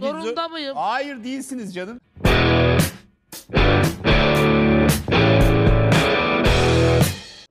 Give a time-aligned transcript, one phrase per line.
[0.00, 0.76] Zorunda mıyım?
[0.76, 2.00] Hayır değilsiniz canım.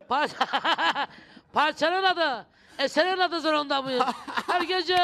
[0.10, 0.36] Parça...
[1.54, 2.46] Parçanın adı.
[2.80, 4.04] Eserin adı zorunda mıyım?
[4.48, 4.98] Her gece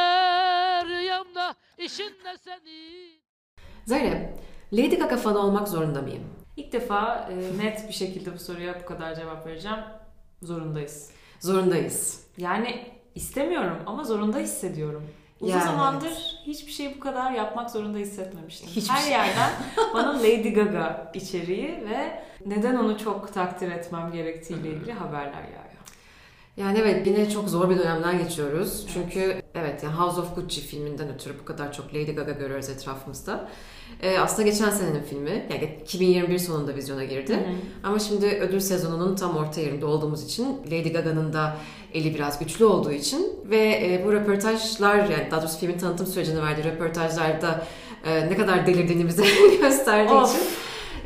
[0.85, 3.09] rüyamda işinle seni.
[3.85, 4.39] Zeynep,
[4.73, 6.23] Lady Gaga fanı olmak zorunda mıyım?
[6.57, 9.77] İlk defa e, net bir şekilde bu soruya bu kadar cevap vereceğim.
[10.41, 11.11] Zorundayız.
[11.39, 12.27] Zorundayız.
[12.37, 12.85] Yani
[13.15, 15.03] istemiyorum ama zorunda hissediyorum.
[15.41, 18.69] Uzun Yani zamandır hiçbir şeyi bu kadar yapmak zorunda hissetmemiştim.
[18.69, 19.11] Hiçbir Her şey.
[19.11, 19.49] yerden
[19.93, 25.78] bana Lady Gaga içeriği ve neden onu çok takdir etmem gerektiğiyle ilgili haberler yağıyor.
[26.57, 28.85] Yani evet yine çok zor bir dönemden geçiyoruz.
[28.93, 33.49] Çünkü evet yani House of Gucci filminden ötürü bu kadar çok Lady Gaga görüyoruz etrafımızda.
[34.01, 35.47] Ee, aslında geçen senenin filmi.
[35.51, 37.39] Yani 2021 sonunda vizyona girdi.
[37.83, 41.57] Ama şimdi ödül sezonunun tam orta yerinde olduğumuz için Lady Gaga'nın da
[41.93, 46.41] eli biraz güçlü olduğu için ve e, bu röportajlar yani daha doğrusu filmin tanıtım sürecini
[46.41, 47.65] verdiği röportajlarda
[48.05, 49.23] e, ne kadar delirdiğini bize
[49.61, 50.35] gösterdiği Of.
[50.35, 50.47] için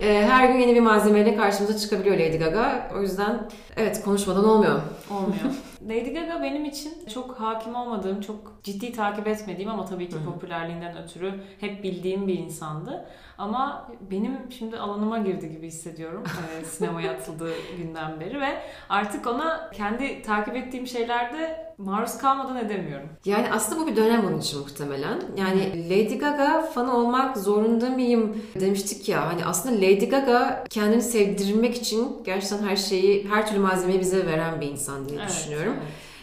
[0.04, 2.92] e, her gün yeni bir malzemeyle karşımıza çıkabiliyor Lady Gaga.
[2.96, 4.82] O yüzden evet konuşmadan olmuyor.
[5.12, 5.56] Olmuyor.
[5.90, 11.04] Lady Gaga benim için çok hakim olmadığım, çok ciddi takip etmediğim ama tabii ki popülerliğinden
[11.04, 13.06] ötürü hep bildiğim bir insandı.
[13.38, 16.24] Ama benim şimdi alanıma girdi gibi hissediyorum
[16.62, 18.50] e, sinemaya atıldığı günden beri ve
[18.90, 23.08] artık ona kendi takip ettiğim şeylerde maruz kalmadan edemiyorum.
[23.26, 25.22] Yani aslında bu bir dönem onun için muhtemelen.
[25.38, 29.28] Yani Lady Gaga fanı olmak zorunda mıyım demiştik ya.
[29.34, 34.62] Hani aslında Lady Gaga kendini sevdirmek için gerçekten her şeyi, her türlü malzemeyi bize veren
[34.62, 35.74] bir insan diye düşünüyorum.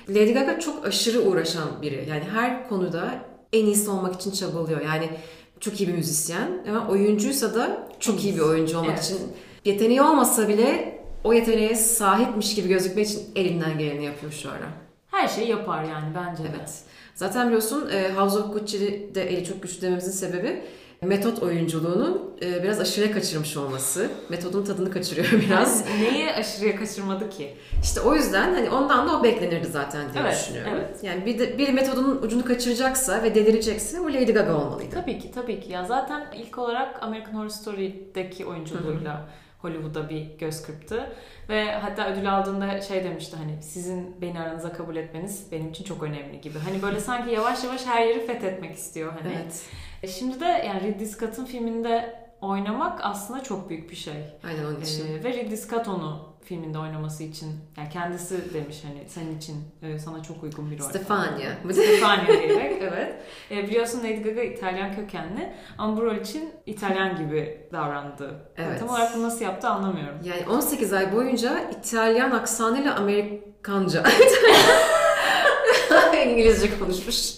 [0.09, 0.17] evet.
[0.17, 2.07] Lady Gaga çok aşırı uğraşan biri.
[2.11, 3.11] Yani her konuda
[3.53, 4.81] en iyisi olmak için çabalıyor.
[4.81, 5.11] Yani
[5.61, 9.05] çok iyi bir müzisyen ama oyuncuysa da çok iyi bir oyuncu olmak Evet.
[9.05, 9.19] için
[9.65, 14.90] yeteneği olmasa bile o yeteneğe sahipmiş gibi gözükmek için elinden geleni yapıyor şu ara.
[15.11, 16.49] Her şeyi yapar yani bence de.
[16.59, 16.73] Evet.
[17.15, 20.63] Zaten biliyorsun e, House of Gucci'de eli çok güçlü dememizin sebebi
[21.03, 24.09] metot oyunculuğunu e, biraz aşırıya kaçırmış olması.
[24.29, 25.85] Metodun tadını kaçırıyor biraz.
[25.89, 27.55] Yani neyi aşırıya kaçırmadı ki?
[27.83, 30.73] İşte o yüzden hani ondan da o beklenirdi zaten diye Evet, düşünüyorum.
[30.77, 31.05] evet.
[31.05, 34.91] Yani bir, de, bir metodun ucunu kaçıracaksa ve delirecekse o Lady Gaga olmalıydı.
[34.95, 35.73] Tabii ki tabii ki.
[35.73, 39.29] Ya zaten ilk olarak American Horror Story'deki oyunculuğuyla
[39.63, 41.13] Hollywood'a bir göz kırptı.
[41.49, 46.03] Ve hatta ödül aldığında şey demişti hani sizin beni aranıza kabul etmeniz benim için çok
[46.03, 46.59] önemli gibi.
[46.59, 49.33] Hani böyle sanki yavaş yavaş her yeri fethetmek istiyor hani.
[49.37, 49.63] Evet.
[50.03, 54.25] E Şimdi de yani Ridley Scott'ın filminde oynamak aslında çok büyük bir şey.
[54.45, 55.07] Aynen onun için.
[55.07, 59.99] Ee, ve Ridley Scott onu filminde oynaması için yani kendisi demiş hani senin için e,
[59.99, 60.85] sana çok uygun bir rol.
[60.85, 61.51] Stefania.
[61.73, 63.15] Stefania diyerek evet.
[63.51, 68.53] E, biliyorsun Lady Gaga İtalyan kökenli ama bu rol için İtalyan gibi davrandı.
[68.57, 68.81] Evet.
[68.81, 70.19] Tam olarak bunu nasıl yaptı anlamıyorum.
[70.25, 74.05] Yani 18 ay boyunca İtalyan aksanıyla Amerikanca.
[76.27, 77.37] İngilizce konuşmuş.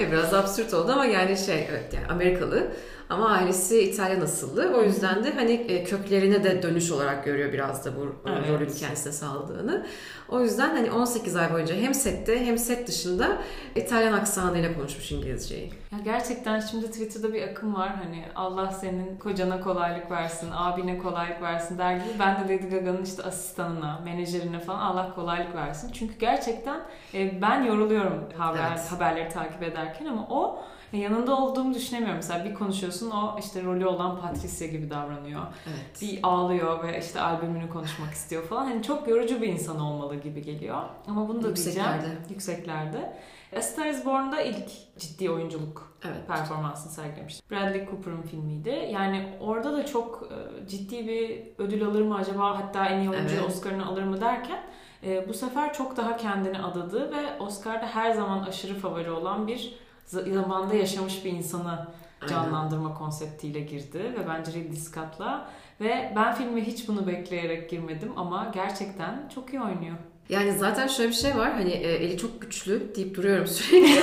[0.00, 2.72] Biraz absürt oldu ama yani şey evet yani Amerikalı
[3.10, 4.74] ama ailesi İtalyan asıllı.
[4.76, 8.48] O yüzden de hani e, köklerine de dönüş olarak görüyor biraz da bu Evet.
[8.48, 9.86] rolün kendisine sağladığını.
[10.28, 13.38] O yüzden hani 18 ay boyunca hem sette hem set dışında
[13.76, 15.72] İtalyan aksanıyla konuşmuş İngilizceyi.
[15.92, 21.42] Ya gerçekten şimdi Twitter'da bir akım var hani Allah senin kocana kolaylık versin, abine kolaylık
[21.42, 22.08] versin der gibi.
[22.20, 25.90] Ben de Lady Gaga'nın işte asistanına, menajerine falan Allah kolaylık versin.
[25.92, 26.80] Çünkü gerçekten
[27.14, 28.92] e, ben yoruluyorum haber, Evet.
[28.92, 32.16] haberleri takip ederken ama o e, yanında olduğumu düşünemiyorum.
[32.16, 35.42] Mesela bir konuşuyorsun o işte rolü olan Patricia gibi davranıyor.
[35.66, 35.98] Evet.
[36.02, 38.64] Bir ağlıyor ve işte albümünü konuşmak istiyor falan.
[38.64, 40.82] Hani çok yorucu bir insan olmalı gibi geliyor.
[41.08, 41.92] Ama bunu da Yükseklerde.
[42.00, 42.18] diyeceğim.
[42.30, 43.16] Yükseklerde.
[43.56, 44.68] A Star is Born'da ilk
[44.98, 46.28] ciddi oyunculuk Evet.
[46.28, 47.50] performansını sergilemişti.
[47.50, 48.88] Bradley Cooper'ın filmiydi.
[48.92, 50.28] Yani orada da çok
[50.64, 53.48] e, ciddi bir ödül alır mı acaba hatta en iyi oyuncu Evet.
[53.50, 54.62] Oscar'ını alır mı derken
[55.06, 59.74] e, bu sefer çok daha kendini adadı ve Oscar'da her zaman aşırı favori olan bir
[60.06, 61.86] zamanda yaşamış bir insanı
[62.22, 62.32] Aynen.
[62.32, 65.50] canlandırma konseptiyle girdi ve bence Ridley Scott'la
[65.80, 69.96] ve ben filme hiç bunu bekleyerek girmedim ama gerçekten çok iyi oynuyor.
[70.28, 74.00] Yani zaten şöyle bir şey var hani e, eli çok güçlü deyip duruyorum sürekli.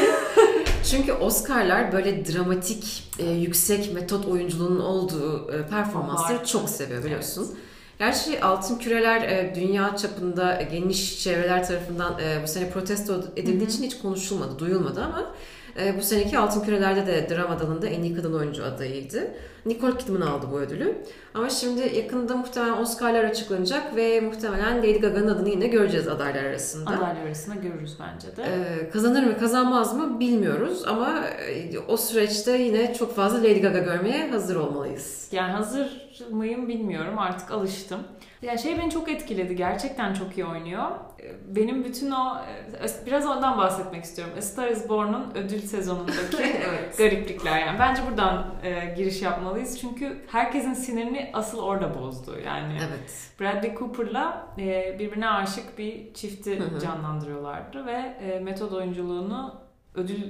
[0.91, 6.51] Çünkü Oscar'lar böyle dramatik, e, yüksek metot oyunculuğunun olduğu e, performansları Abartı.
[6.51, 7.56] çok seviyor biliyorsun.
[7.99, 13.69] Gerçi Altın Küreler dünya çapında geniş çevreler tarafından bu sene protesto edildiği Hı hı.
[13.69, 15.31] için hiç konuşulmadı, duyulmadı ama
[15.79, 19.27] e, bu seneki Altın Küreler'de de drama dalında en iyi kadın oyuncu adayıydı.
[19.65, 20.95] Nicole Kidman aldı bu ödülü.
[21.33, 26.89] Ama şimdi yakında muhtemelen Oscar'lar açıklanacak ve muhtemelen Lady Gaga'nın adını yine göreceğiz adaylar arasında.
[26.89, 28.44] Adaylar arasında görürüz bence de.
[28.44, 33.80] Ee, kazanır mı kazanmaz mı bilmiyoruz ama e, o süreçte yine çok fazla Lady Gaga
[33.80, 35.30] görmeye hazır olmalıyız.
[35.31, 38.00] Yani hazır mıyım bilmiyorum artık alıştım.
[38.42, 39.56] Ya şey beni çok etkiledi.
[39.56, 40.83] Gerçekten çok iyi oynuyor.
[41.24, 42.38] Ee, Benim bütün o
[42.83, 44.33] e, biraz ondan bahsetmek istiyorum.
[44.38, 46.38] A Star is Born'un ödül sezonundaki
[46.69, 46.98] evet.
[46.98, 47.80] gariplikler yani.
[47.80, 49.21] Bence buradan e, giriş
[49.53, 49.79] yapmalıyız.
[49.79, 52.39] Çünkü herkesin sinirini asıl orada bozdu.
[52.45, 53.31] Yani Evet.
[53.39, 56.79] Bradley Cooper'la e, birbirine aşık bir çifti Hı hı.
[56.79, 59.55] canlandırıyorlardı ve e, metod oyunculuğunu
[59.95, 60.23] ödül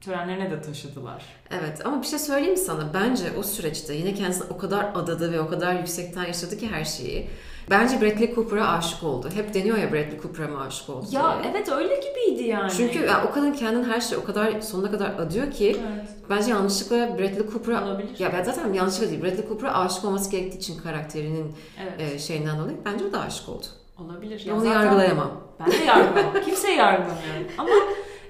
[0.00, 1.24] törenlerine de taşıdılar.
[1.50, 2.94] Evet ama bir şey söyleyeyim mi sana?
[2.94, 6.84] Bence o süreçte yine kendisine o kadar adadı ve o kadar yüksekten yaşadı ki her
[6.84, 7.28] şeyi.
[7.70, 9.28] Bence Bradley Cooper'a aşık oldu.
[9.34, 11.52] Hep deniyor ya Bradley Cooper'a mı aşık oldu Ya diye.
[11.52, 12.72] evet öyle gibiydi yani.
[12.76, 16.50] Çünkü ya, o kadın kendini her şey o kadar sonuna kadar adıyor ki evet, bence
[16.50, 18.18] yanlışlıkla Bradley Cooper'a olabilir.
[18.18, 21.52] ya ben zaten yanlışlıkla değil Bradley Cooper'a aşık olması gerektiği için karakterinin
[21.82, 22.12] evet.
[22.14, 23.66] e, şeyinden dolayı bence o da aşık oldu.
[24.04, 24.42] Olabilir.
[24.46, 25.30] Ya onu zaten yargılayamam.
[25.60, 26.34] Ben de yargılamam.
[26.44, 27.46] Kimseyi yargılamıyorum.
[27.58, 27.70] Ama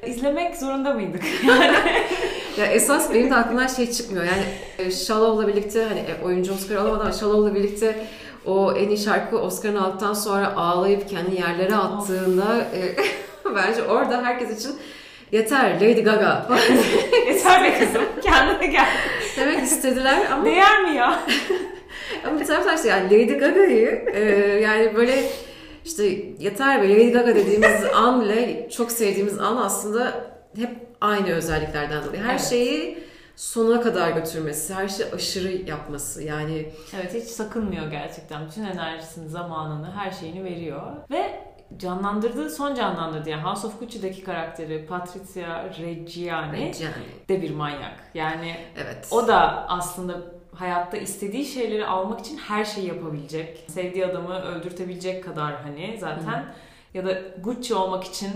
[0.06, 1.22] izlemek zorunda mıydık?
[2.58, 4.24] Ya esas benim de aklımdan şey çıkmıyor.
[4.24, 4.44] Yani
[4.78, 8.06] e, Shallow'la birlikte hani e, oyuncu Oscar alamadı ama Shallow'la birlikte
[8.46, 12.96] o en iyi şarkı Oscar'ını aldıktan sonra ağlayıp kendi yerlere attığında e,
[13.54, 14.76] bence orada herkes için
[15.32, 16.46] yeter Lady Gaga
[17.26, 18.02] Yeter be kızım.
[18.22, 18.86] Kendine gel.
[19.38, 21.18] demek istediler ama Değer mi ya?
[22.26, 24.20] ama bir taraftan işte yani Lady Gaga'yı e,
[24.62, 25.24] yani böyle
[25.84, 26.04] işte
[26.38, 30.14] yeter be Lady Gaga dediğimiz an bile çok sevdiğimiz an aslında
[30.56, 30.70] hep
[31.00, 32.22] aynı özelliklerden dolayı.
[32.22, 32.44] Her Evet.
[32.50, 32.98] şeyi
[33.36, 38.46] sonuna kadar götürmesi, her şeyi aşırı yapması yani Evet hiç sakınmıyor gerçekten.
[38.46, 40.82] Bütün enerjisini, zamanını, her şeyini veriyor.
[41.10, 41.40] Ve
[41.76, 48.10] canlandırdığı, son canlandırdığı yani House of Gucci'deki karakteri Patricia Reggiani yani de bir manyak.
[48.14, 49.08] Yani evet.
[49.10, 50.14] o da aslında
[50.54, 53.64] hayatta istediği şeyleri almak için her şeyi yapabilecek.
[53.68, 56.44] Sevdiği adamı öldürtebilecek kadar hani zaten.
[56.94, 58.30] Ya da Gucci olmak için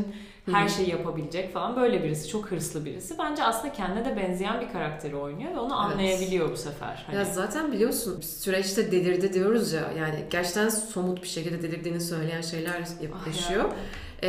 [0.52, 2.28] her şeyi yapabilecek falan böyle birisi.
[2.28, 3.14] Çok hırslı birisi.
[3.18, 5.92] Bence aslında kendine de benzeyen bir karakteri oynuyor ve onu Evet.
[5.96, 7.02] anlayabiliyor bu sefer.
[7.06, 12.40] Hani Ya zaten biliyorsun süreçte delirdi diyoruz ya yani gerçekten somut bir şekilde delirdiğini söyleyen
[12.40, 12.80] şeyler
[13.22, 13.64] Ah yaşıyor.
[13.64, 13.70] ya.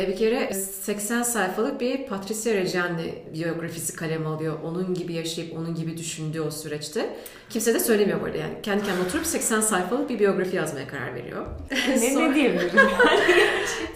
[0.02, 4.58] E, bir kere 80 sayfalık bir Patricia Reggiani biyografisi kalem alıyor.
[4.64, 7.16] Onun gibi yaşayıp onun gibi düşündüğü o süreçte.
[7.50, 8.54] Kimse de söylemiyor arada yani.
[8.62, 11.46] Kendi kendine oturup 80 sayfalık bir biyografi yazmaya karar veriyor.
[11.88, 12.70] ne, Sonra- ne diyebilirim?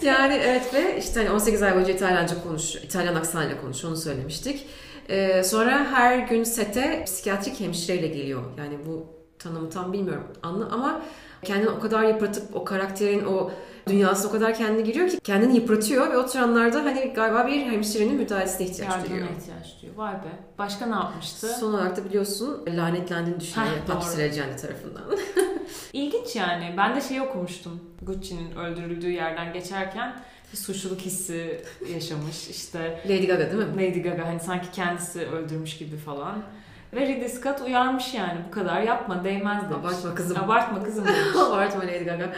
[0.01, 2.85] Yani evet ve işte hani 18 ay boyunca İtalyanca konuşuyor.
[2.85, 4.65] İtalyan aksanıyla konuşuyor onu söylemiştik.
[5.09, 8.41] Ee, sonra her gün sete psikiyatrik hemşireyle geliyor.
[8.57, 9.05] Yani bu
[9.39, 11.01] tanımı tam bilmiyorum anla ama
[11.43, 13.51] kendini o kadar yıpratıp o karakterin o
[13.87, 18.67] dünyasına o kadar kendini giriyor ki kendini yıpratıyor ve oturanlarda hani galiba bir hemşirenin müdahalesine
[18.67, 19.27] ihtiyaç Yardımına duyuyor.
[19.39, 19.97] ihtiyaç duyuyor.
[19.97, 20.39] Vay be.
[20.57, 21.47] Başka ne yapmıştı?
[21.47, 24.17] Son olarak da biliyorsun lanetlendiğini düşünüyor doğru.
[24.17, 25.03] Reggiani tarafından.
[25.93, 26.73] İlginç yani.
[26.77, 27.79] Ben de şey okumuştum.
[28.01, 30.15] Gucci'nin öldürüldüğü yerden geçerken
[30.51, 31.61] bir suçluluk hissi
[31.93, 32.47] yaşamış.
[32.49, 33.75] İşte Lady Gaga değil mi?
[33.75, 36.35] Lady Gaga hani sanki kendisi öldürmüş gibi falan.
[36.93, 39.77] Ve Ridley Scott uyarmış yani bu kadar yapma değmez demiş.
[39.79, 40.37] Abartma kızım.
[40.43, 41.35] Abartma kızım demiş.
[41.47, 42.33] Abartma Lady Gaga.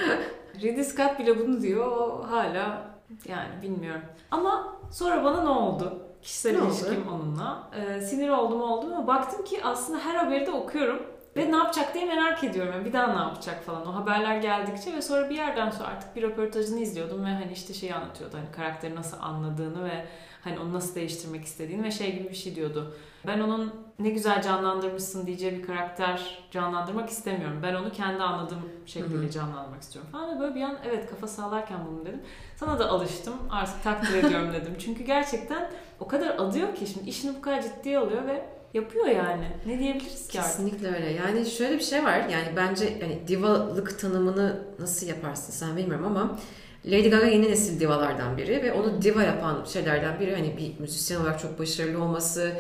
[0.62, 1.88] Ridley Scott bile bunu diyor.
[1.88, 2.88] O hala
[3.28, 4.02] yani bilmiyorum.
[4.32, 6.00] Ama sonra bana ne oldu?
[6.22, 6.68] Kişisel Ne oldu?
[6.70, 7.70] ilişkim onunla.
[7.76, 11.00] Ee, sinir oldum oldum ama baktım ki aslında her haberi de okuyorum.
[11.40, 12.74] Ve ne yapacak diye merak ediyorum.
[12.74, 13.88] Yani bir daha ne yapacak falan.
[13.88, 17.74] O haberler geldikçe ve sonra bir yerden sonra artık bir röportajını izliyordum ve hani işte
[17.74, 18.38] şeyi anlatıyordu.
[18.38, 20.06] Hani karakteri nasıl anladığını ve
[20.44, 22.94] hani onu nasıl değiştirmek istediğini ve şey gibi bir şey diyordu.
[23.28, 27.60] Ben onun ne güzel canlandırmışsın diyeceği bir karakter canlandırmak istemiyorum.
[27.64, 30.36] Ben onu kendi anladığım şekilde canlandırmak istiyorum falan.
[30.36, 32.22] Ve böyle bir an evet kafa sağlarken bunu dedim.
[32.56, 33.34] Sana da alıştım.
[33.52, 34.76] Artık takdir ediyorum dedim.
[34.80, 39.48] Çünkü gerçekten o kadar adıyor ki şimdi işini bu kadar ciddiye alıyor ve yapıyor yani.
[39.66, 40.52] Ne diyebiliriz ki artık?
[40.52, 41.12] Kesinlikle öyle.
[41.12, 42.18] Yani şöyle bir şey var.
[42.20, 46.40] Yani bence hani divalık tanımını nasıl yaparsın sen bilmiyorum ama
[46.86, 51.20] Lady Gaga yeni nesil divalardan biri ve onu diva yapan şeylerden biri hani bir müzisyen
[51.20, 52.52] olarak çok başarılı olması,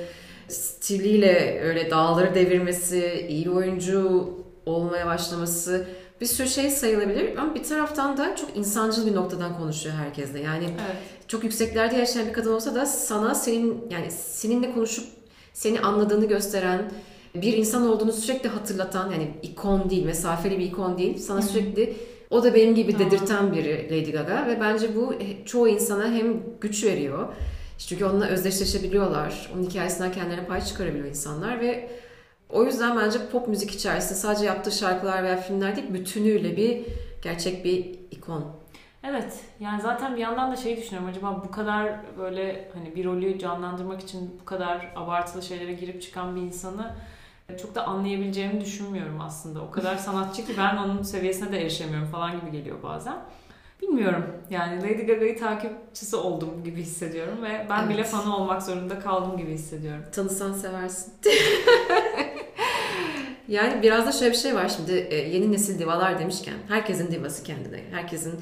[0.47, 4.29] stiliyle öyle dağları devirmesi, iyi oyuncu
[4.65, 5.87] olmaya başlaması
[6.21, 10.39] bir sürü şey sayılabilir ama bir taraftan da çok insancıl bir noktadan konuşuyor herkesle.
[10.39, 10.95] Yani Evet.
[11.27, 15.05] çok yükseklerde yaşayan bir kadın olsa da sana senin yani seninle konuşup
[15.59, 16.91] seni anladığını gösteren
[17.35, 21.17] bir insan olduğunu sürekli hatırlatan yani ikon değil, mesafeli bir ikon değil.
[21.17, 21.93] Sana sürekli
[22.29, 25.13] o da benim gibi dedirten biri Lady Gaga ve bence bu
[25.45, 27.27] çoğu insana hem güç veriyor.
[27.77, 29.51] Çünkü onunla özdeşleşebiliyorlar.
[29.55, 31.89] Onun hikayesinden kendilerine pay çıkarabiliyor insanlar ve
[32.49, 36.81] o yüzden bence pop müzik içerisinde sadece yaptığı şarkılar veya filmler değil bütünüyle bir
[37.21, 38.58] gerçek bir ikon.
[39.03, 39.39] Evet.
[39.59, 41.09] Yani zaten bir yandan da şey düşünüyorum.
[41.09, 46.35] Acaba bu kadar böyle hani bir rolü canlandırmak için bu kadar abartılı şeylere girip çıkan
[46.35, 46.93] bir insanı
[47.61, 49.61] çok da anlayabileceğimi düşünmüyorum aslında.
[49.61, 53.17] O kadar sanatçı ki ben onun seviyesine de erişemiyorum falan gibi geliyor bazen.
[53.81, 54.25] Bilmiyorum.
[54.49, 58.09] Yani Lady Gaga'yı takipçisi oldum gibi hissediyorum ve ben bile Evet.
[58.09, 60.03] fanı olmak zorunda kaldım gibi hissediyorum.
[60.11, 61.13] Tanısan seversin.
[63.49, 67.43] Yani biraz da şöyle bir şey var şimdi e, yeni nesil divalar demişken herkesin divası
[67.43, 67.79] kendine.
[67.91, 68.33] Herkesin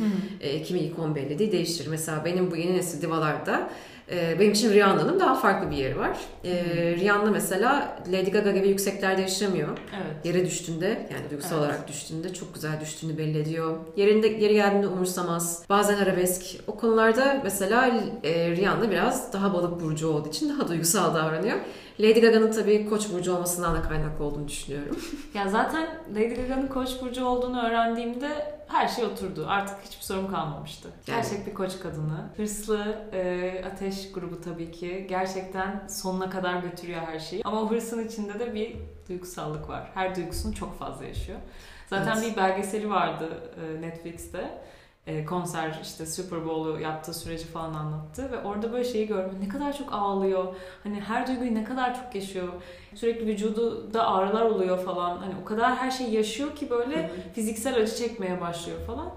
[0.42, 1.88] e, kimi ikon belli değil değiştirir.
[1.90, 3.70] Mesela benim bu yeni nesil divalarda
[4.12, 6.18] e, benim için Rihanna'nın daha farklı bir yeri var.
[6.44, 6.54] E,
[7.00, 9.68] Rihanna mesela Lady Gaga gibi yükseklerde yaşamıyor.
[9.96, 10.26] Evet.
[10.26, 11.60] Yere düştüğünde yani duygusal Evet.
[11.60, 13.78] olarak düştüğünde çok güzel düştüğünü belli ediyor.
[13.96, 15.64] Yerinde yeri geldiğinde umursamaz.
[15.70, 16.44] Bazen arabesk.
[16.68, 17.92] O konularda mesela
[18.24, 21.58] e, Rihanna biraz daha balık burcu olduğu için daha duygusal davranıyor.
[22.00, 24.98] Lady Gaga'nın tabii koç burcu olmasından da kaynaklı olduğunu düşünüyorum.
[25.34, 29.46] Ya zaten Lady Gaga'nın Koç burcu olduğunu öğrendiğimde her şey oturdu.
[29.50, 30.88] Artık hiçbir sorun kalmamıştı.
[31.08, 32.30] Yani- Gerçek bir koç kadını.
[32.38, 35.06] Hırslı, e, ateş grubu tabii ki.
[35.10, 37.42] Gerçekten sonuna kadar götürüyor her şeyi.
[37.46, 38.76] Ama o hırsın içinde de bir
[39.10, 39.92] duygusallık var.
[39.94, 41.40] Her duygusunu çok fazla yaşıyor.
[41.88, 42.32] Zaten Evet.
[42.32, 43.30] bir belgeseli vardı
[43.62, 44.62] e, Netflix'te.
[45.08, 49.38] E, konser işte Super Bowl'u yaptığı süreci falan anlattı ve orada böyle şeyi gördüm.
[49.40, 50.56] Ne kadar çok ağlıyor.
[50.84, 52.48] Hani her duyguyu ne kadar çok yaşıyor.
[52.96, 55.18] Sürekli vücudu da ağrılar oluyor falan.
[55.18, 59.12] Hani o kadar her şey yaşıyor ki böyle fiziksel acı çekmeye başlıyor falan.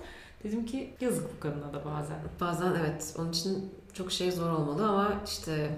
[0.44, 2.16] Dedim ki yazık bu kadına da bazen.
[2.40, 5.70] Bazen evet onun için çok şey zor olmalı ama işte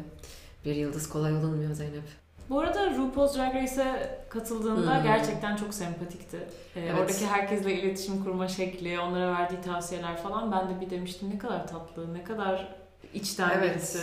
[0.64, 2.21] bir yıldız kolay olunmuyor Zeynep.
[2.50, 5.02] Bu arada RuPaul's Drag Race'e katıldığında Hmm.
[5.02, 6.36] gerçekten çok sempatikti.
[6.76, 6.94] Ee, Evet.
[7.00, 11.66] Oradaki herkesle iletişim kurma şekli, onlara verdiği tavsiyeler falan ben de bir demiştim ne kadar
[11.68, 12.68] tatlı, ne kadar
[13.14, 13.74] içten Evet.
[13.76, 13.98] birisi.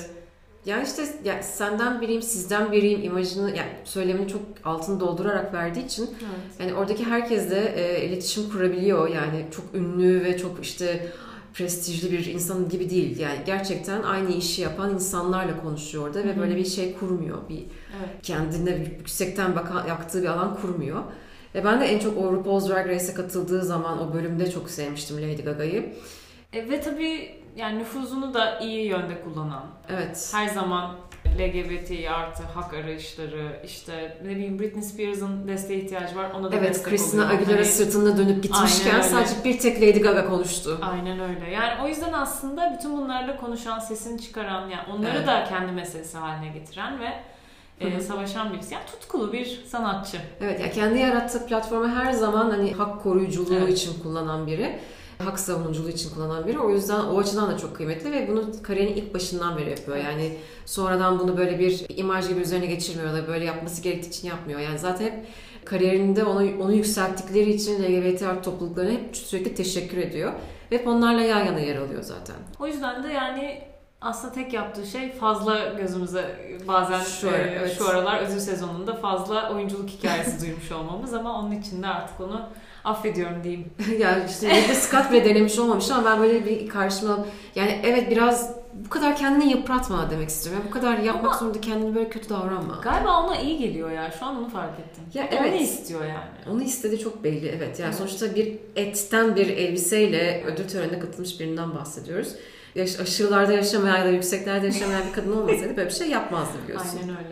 [0.66, 6.04] Yani işte ya senden biriyim, sizden biriyim imajını yani söylemini çok altını doldurarak verdiği için
[6.06, 6.60] Evet.
[6.60, 9.08] yani oradaki herkesle e, iletişim kurabiliyor.
[9.10, 11.08] Yani çok ünlü ve çok işte
[11.60, 13.20] prestijli bir insan gibi değil.
[13.20, 17.50] Yani gerçekten aynı işi yapan insanlarla konuşuyor orada ve böyle bir şey kurmuyor.
[17.50, 18.10] Bir Evet.
[18.24, 21.04] kendine yüksekten bakan, yaktığı bir alan kurmuyor.
[21.56, 25.18] Ve ben de en çok o RuPaul's Drag Race'e katıldığı zaman o bölümde çok sevmiştim
[25.18, 25.94] Lady Gaga'yı.
[26.54, 30.30] E, ve tabii yani nüfuzunu da iyi yönde kullanan, Evet.
[30.34, 30.96] her zaman
[31.40, 36.70] LGBT artı hak arayışları, işte ne bileyim Britney Spears'ın desteğe ihtiyacı var ona da Evet,
[36.70, 37.40] destek Christina oluyor.
[37.40, 40.80] Aguilera Hani- sırtında dönüp gitmişken sadece bir tek Lady Gaga konuştu.
[40.82, 41.50] Aynen öyle.
[41.52, 45.28] Yani o yüzden aslında bütün bunlarla konuşan, sesini çıkaran, yani onları Evet.
[45.28, 47.10] da kendi meselesi haline getiren ve
[47.80, 48.74] e, savaşan birisi.
[48.74, 50.18] Yani tutkulu bir sanatçı.
[50.42, 53.78] Evet, ya kendi yarattığı platformu her zaman hani hak koruyuculuğu Evet.
[53.78, 54.80] için kullanan biri.
[55.24, 56.60] Hak savunuculuğu için kullanan biri.
[56.60, 59.98] O yüzden o açıdan da çok kıymetli ve bunu kariyerin ilk başından beri yapıyor.
[59.98, 64.60] Yani sonradan bunu böyle bir imaj gibi üzerine geçirmiyor da böyle yapması gerektiği için yapmıyor.
[64.60, 65.14] Yani zaten hep
[65.66, 70.34] kariyerinde onu, onu yükselttikleri için LGBT artı topluluklarına hep sürekli teşekkür ediyor.
[70.72, 72.36] Ve hep onlarla yan yana yer alıyor zaten.
[72.60, 73.64] O yüzden de yani
[74.02, 77.78] aslında tek yaptığı şey fazla gözümüze bazen Şu e, evet.
[77.78, 82.50] şu aralar ödül sezonunda fazla oyunculuk hikayesi duymuş olmamız ama onun için de artık onu
[82.84, 83.66] affediyorum diyeyim.
[84.00, 88.60] yani işte Ridley Scott bile denemiş olmamış ama ben böyle bir karşıma yani evet biraz
[88.74, 90.62] bu kadar kendini yıpratma demek istiyorum.
[90.64, 92.80] Yani bu kadar yapmak Ama- zorunda kendini böyle kötü davranma.
[92.84, 94.12] Galiba ona iyi geliyor ya.
[94.20, 95.04] Şu an onu fark ettim.
[95.14, 95.54] Ya O evet.
[95.54, 96.54] Onu istiyor yani.
[96.56, 97.80] Onu istediği çok belli evet.
[97.80, 97.96] Yani Evet.
[97.98, 102.36] sonuçta bir etten bir elbiseyle ödül törenine katılmış birinden bahsediyoruz.
[102.76, 107.00] Yaş- aşırılarda yaşamayan ya da yükseklerde yaşamayan bir kadın olmasaydı böyle bir şey yapmazdı biliyorsun.
[107.02, 107.30] Aynen öyle.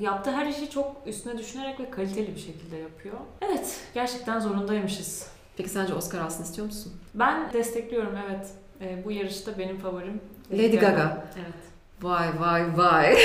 [0.00, 3.14] Yaptığı her işi çok üstüne düşünerek ve kaliteli bir şekilde yapıyor.
[3.40, 5.26] Evet, gerçekten zorundaymışız.
[5.56, 6.92] Peki sence Oscar alsın istiyor musun?
[7.14, 8.50] Ben destekliyorum evet.
[8.80, 10.20] Ee, bu yarışta benim favorim
[10.52, 11.24] Lady Gaga.
[11.36, 11.54] Evet.
[12.02, 13.16] Vay vay vay.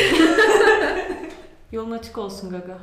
[1.72, 2.78] Yolun açık olsun Gaga.